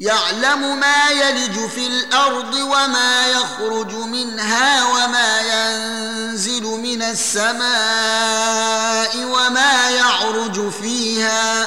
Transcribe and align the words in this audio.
يعلم 0.00 0.80
ما 0.80 1.10
يلج 1.10 1.66
في 1.68 1.86
الارض 1.86 2.54
وما 2.54 3.26
يخرج 3.28 3.92
منها 3.94 4.84
وما 4.92 5.40
ينزل 5.40 6.62
من 6.64 7.02
السماء 7.02 9.24
وما 9.24 9.90
يعرج 9.90 10.70
فيها 10.70 11.66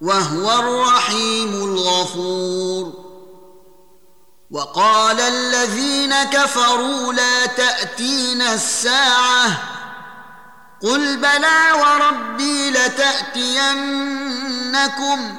وهو 0.00 0.52
الرحيم 0.58 1.54
الغفور 1.54 2.92
وقال 4.50 5.20
الذين 5.20 6.22
كفروا 6.22 7.12
لا 7.12 7.46
تاتينا 7.46 8.54
الساعه 8.54 9.58
قل 10.82 11.16
بلى 11.16 11.72
وربي 11.80 12.70
لتاتينكم 12.70 15.38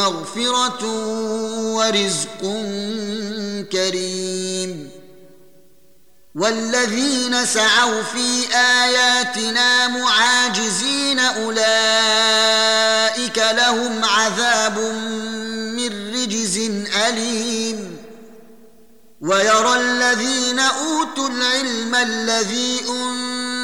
مغفرة 0.00 0.82
ورزق 1.74 2.42
كريم 3.72 4.90
والذين 6.34 7.46
سعوا 7.46 8.02
في 8.02 8.54
آياتنا 8.56 9.88
معاجزين 9.88 11.18
أولئك 11.18 13.38
لهم 13.50 14.04
عذاب 14.04 14.78
من 15.76 16.14
رجز 16.14 16.58
أليم 17.08 17.96
ويرى 19.20 19.74
الذين 19.76 20.58
أوتوا 20.58 21.28
العلم 21.28 21.94
الذي 21.94 22.80
أنزل 22.88 23.59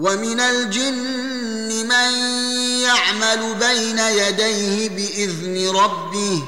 ومن 0.00 0.40
الجن 0.40 1.88
من 1.88 2.10
يعمل 2.82 3.54
بين 3.54 3.98
يديه 3.98 4.88
باذن 4.88 5.76
ربه 5.76 6.42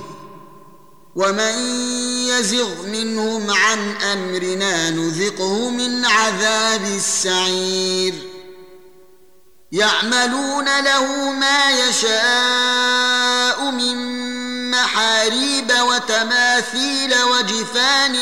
ومن 1.16 1.52
يزغ 2.28 2.86
منهم 2.86 3.50
عن 3.50 3.96
امرنا 3.96 4.90
نذقه 4.90 5.68
من 5.70 6.04
عذاب 6.04 6.84
السعير 6.96 8.14
يعملون 9.72 10.80
له 10.84 11.30
ما 11.30 11.70
يشاء 11.70 13.70
من 13.70 14.12
محاريب 14.70 15.72
وتماثيل 15.80 17.14
وجفان 17.22 18.16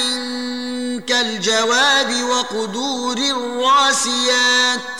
كالجواب 1.01 2.23
وقدور 2.25 3.17
الراسيات 3.17 5.00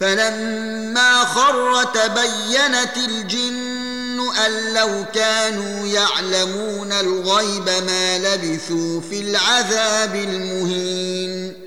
فلما 0.00 1.24
خر 1.24 1.84
تبينت 1.84 2.96
الجن 2.96 4.34
أن 4.46 4.74
لو 4.74 5.04
كانوا 5.14 5.86
يعلمون 5.86 6.92
الغيب 6.92 7.68
ما 7.86 8.18
لبثوا 8.18 9.00
في 9.00 9.20
العذاب 9.20 10.14
المهين 10.14 11.64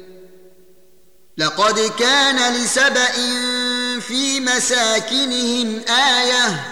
لقد 1.38 1.92
كان 2.00 2.54
لسبأ 2.54 3.08
في 4.00 4.40
مساكنهم 4.40 5.82
آية 5.96 6.64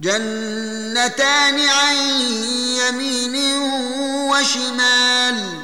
جنتان 0.00 1.68
عن 1.68 1.96
يمين 2.88 3.36
وشمال 4.30 5.63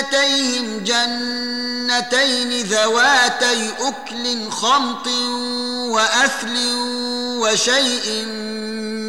جنتيهم 0.00 0.78
جنتين 0.84 2.66
ذواتي 2.66 3.70
أكل 3.80 4.50
خمط 4.50 5.06
وأثل 5.92 6.56
وشيء 7.38 8.24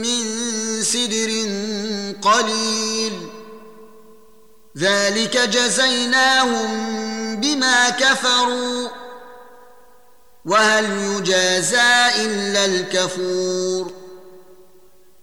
من 0.06 0.24
سدر 0.84 1.32
قليل 2.22 3.14
ذلك 4.78 5.38
جزيناهم 5.38 6.76
بما 7.36 7.90
كفروا 7.90 8.88
وهل 10.46 10.86
يجازى 11.02 12.08
إلا 12.16 12.66
الكفور 12.66 13.92
ۖ 14.02 14.05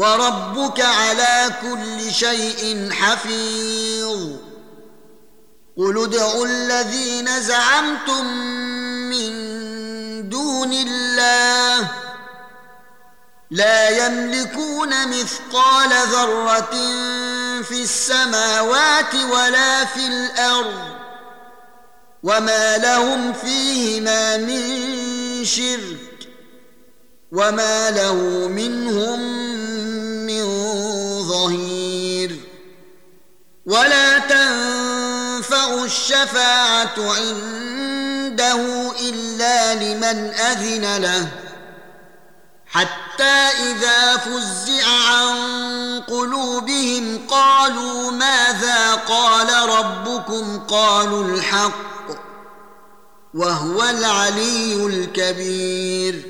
وربك 0.00 0.80
على 0.80 1.50
كل 1.62 2.12
شيء 2.12 2.90
حفيظ 2.92 4.30
قل 5.76 6.02
ادعوا 6.04 6.46
الذين 6.46 7.40
زعمتم 7.42 8.26
من 9.10 9.32
دون 10.28 10.72
الله 10.72 11.88
لا 13.50 14.06
يملكون 14.06 15.08
مثقال 15.08 15.90
ذره 16.08 16.68
في 17.62 17.82
السماوات 17.82 19.14
ولا 19.14 19.84
في 19.84 20.06
الارض 20.06 20.80
وما 22.22 22.76
لهم 22.76 23.32
فيهما 23.32 24.36
من 24.36 24.60
شرك 25.44 26.09
وما 27.32 27.90
له 27.90 28.14
منهم 28.48 29.20
من 30.26 30.44
ظهير 31.28 32.40
ولا 33.66 34.18
تنفع 34.18 35.84
الشفاعة 35.84 36.94
عنده 36.98 38.90
إلا 39.00 39.74
لمن 39.74 40.32
أذن 40.34 40.96
له 41.02 41.28
حتى 42.66 43.48
إذا 43.72 44.16
فزع 44.16 44.88
عن 45.12 45.40
قلوبهم 46.08 47.20
قالوا 47.28 48.10
ماذا 48.10 48.94
قال 48.94 49.68
ربكم 49.68 50.58
قالوا 50.58 51.24
الحق 51.24 52.30
وهو 53.34 53.82
العلي 53.82 54.86
الكبير 54.86 56.29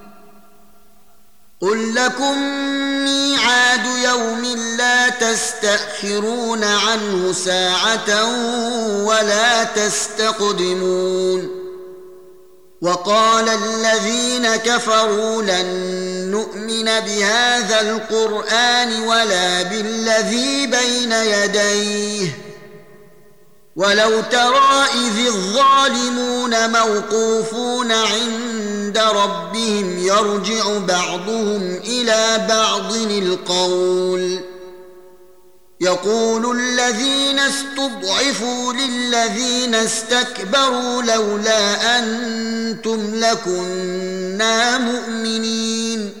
قل 1.61 1.95
لكم 1.95 2.37
ميعاد 3.03 3.85
يوم 4.03 4.45
لا 4.77 5.09
تستأخرون 5.09 6.63
عنه 6.63 7.31
ساعة 7.33 8.25
ولا 9.05 9.63
تستقدمون 9.63 11.49
وقال 12.81 13.49
الذين 13.49 14.55
كفروا 14.55 15.41
لن 15.41 15.65
نؤمن 16.31 16.83
بهذا 16.85 17.81
القرآن 17.81 19.01
ولا 19.01 19.61
بالذي 19.63 20.67
بين 20.67 21.11
يديه 21.11 22.35
ولو 23.75 24.21
ترى 24.21 24.85
إذ 24.93 25.25
الظالمون 25.27 26.69
موقوفون 26.71 27.91
عند 27.91 28.80
عند 28.97 28.97
ربهم 28.97 29.97
يرجع 29.97 30.77
بعضهم 30.87 31.79
إلى 31.83 32.47
بعض 32.49 32.93
القول 32.93 34.39
يقول 35.81 36.59
الذين 36.59 37.39
استضعفوا 37.39 38.73
للذين 38.73 39.75
استكبروا 39.75 41.01
لولا 41.01 41.59
أنتم 41.99 43.15
لكنا 43.15 44.77
مؤمنين 44.77 46.20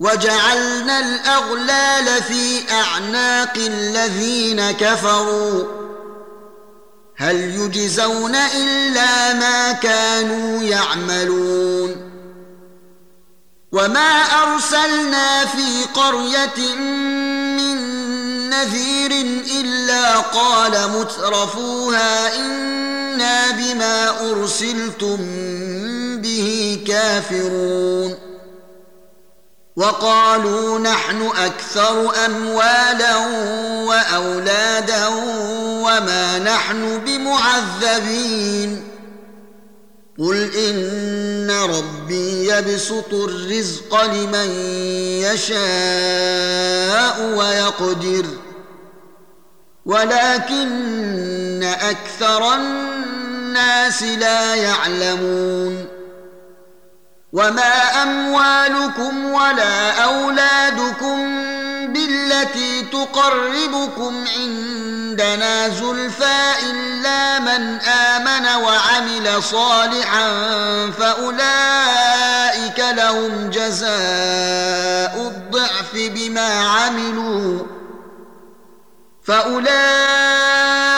وجعلنا 0.00 0.98
الاغلال 1.00 2.22
في 2.22 2.72
اعناق 2.72 3.52
الذين 3.56 4.70
كفروا 4.70 5.64
هل 7.16 7.36
يجزون 7.36 8.34
الا 8.34 9.34
ما 9.34 9.72
كانوا 9.72 10.62
يعملون 10.62 12.10
وما 13.72 14.22
ارسلنا 14.44 15.44
في 15.44 15.84
قريه 15.94 16.74
من 17.58 17.78
نذير 18.50 19.10
الا 19.64 20.14
قال 20.18 20.90
مترفوها 20.90 22.36
انا 22.36 23.50
بما 23.50 24.30
ارسلتم 24.30 25.18
به 26.22 26.80
كافرون 26.86 28.27
وقالوا 29.78 30.78
نحن 30.78 31.22
اكثر 31.22 32.24
اموالا 32.26 33.16
واولادا 33.86 35.06
وما 35.62 36.38
نحن 36.38 36.98
بمعذبين 37.06 38.82
قل 40.18 40.54
ان 40.54 41.50
ربي 41.50 42.52
يبسط 42.52 43.14
الرزق 43.14 44.04
لمن 44.04 44.50
يشاء 45.22 47.32
ويقدر 47.36 48.26
ولكن 49.86 51.62
اكثر 51.64 52.54
الناس 52.54 54.02
لا 54.02 54.54
يعلمون 54.54 55.97
وما 57.32 58.02
اموالكم 58.02 59.24
ولا 59.24 59.90
اولادكم 60.04 61.42
بالتي 61.92 62.82
تقربكم 62.82 64.24
عندنا 64.38 65.68
زلفى 65.68 66.50
الا 66.62 67.38
من 67.38 67.80
امن 67.80 68.46
وعمل 68.62 69.42
صالحا 69.42 70.26
فاولئك 70.90 72.78
لهم 72.96 73.50
جزاء 73.50 73.90
الضعف 75.26 75.92
بما 75.94 76.68
عملوا 76.68 77.58
فاولئك 79.24 80.97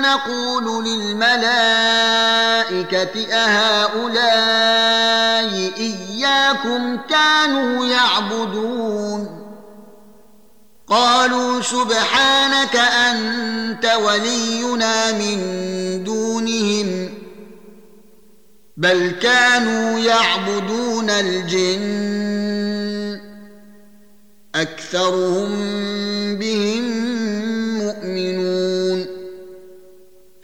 نقول 0.00 0.84
للملائكة 0.86 1.56
أهؤلاء 3.34 5.72
إياكم 5.76 6.96
كانوا 7.10 7.86
يعبدون 7.86 9.34
قالوا 10.88 11.60
سبحانك 11.62 12.76
أنت 12.76 13.86
ولينا 14.04 15.12
من 15.12 15.36
دونهم 16.04 17.08
بل 18.76 19.10
كانوا 19.22 19.98
يعبدون 19.98 21.10
الجن 21.10 23.18
أكثرهم 24.54 25.78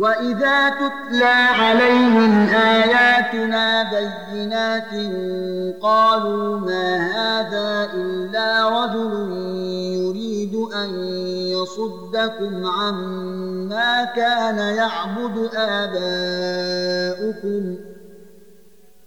وإذا 0.00 0.68
تتلى 0.68 1.24
عليهم 1.54 2.48
آياتنا 2.48 3.82
بينات 4.32 4.92
قالوا 5.82 6.58
ما 6.60 6.96
هذا 7.12 7.90
إلا 7.94 8.68
رجل 8.84 9.12
يريد 9.96 10.54
أن 10.54 11.00
يصدكم 11.48 12.66
عما 12.66 14.04
كان 14.16 14.58
يعبد 14.58 15.50
آباؤكم 15.54 17.76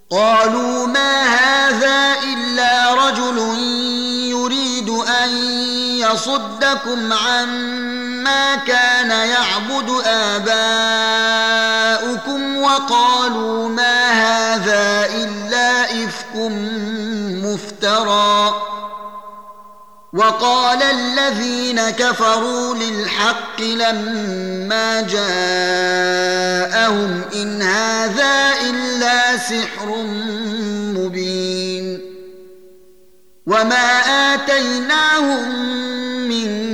قالوا 0.10 0.88
ما 0.88 1.22
هذا 1.24 2.16
إلا 2.34 2.94
رجل 2.94 3.38
يريد 4.30 4.90
أن 5.24 5.30
يصدكم 6.00 7.14
عما 7.14 8.03
ما 8.24 8.56
كان 8.56 9.10
يعبد 9.10 10.02
آباؤكم 10.08 12.58
وقالوا 12.58 13.70
ما 13.70 14.12
هذا 14.12 15.06
إلا 15.24 15.82
إفك 15.84 16.36
مفترى 17.44 18.62
وقال 20.14 20.84
الذين 20.84 21.90
كفروا 21.90 22.76
للحق 22.76 23.62
لما 23.62 25.02
جاءهم 25.02 27.22
إن 27.36 27.62
هذا 27.62 28.54
إلا 28.70 29.38
سحر 29.38 29.96
مبين 30.98 32.02
وما 33.48 34.00
آتيناهم 34.34 35.50
من 36.30 36.74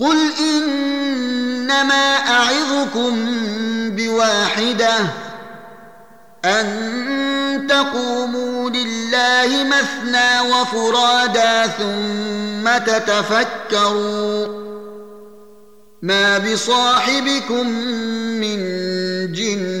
قل 0.00 0.16
انما 0.38 2.04
اعظكم 2.38 3.24
بواحده 3.96 4.88
ان 6.44 7.66
تقوموا 7.68 8.70
لله 8.70 9.50
مثنى 9.64 10.40
وفرادى 10.40 11.70
ثم 11.78 12.78
تتفكروا 12.92 14.60
ما 16.02 16.38
بصاحبكم 16.38 17.66
من 18.40 18.58
جن 19.32 19.80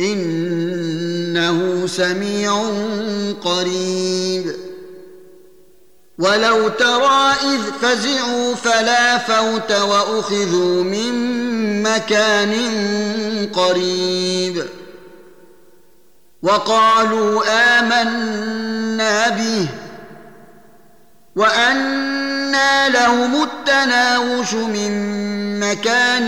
انه 0.00 1.86
سميع 1.86 2.64
قريب 3.42 4.54
ولو 6.18 6.68
ترى 6.68 7.32
اذ 7.42 7.60
فزعوا 7.82 8.54
فلا 8.54 9.18
فوت 9.18 9.72
واخذوا 9.72 10.82
من 10.82 11.12
مكان 11.82 12.52
قريب 13.54 14.64
وقالوا 16.42 17.42
امنا 17.80 19.28
به 19.28 19.68
وأنا 21.36 22.88
لهم 22.88 23.42
التناوش 23.42 24.54
من 24.54 25.60
مكان 25.60 26.24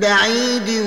بعيد 0.00 0.86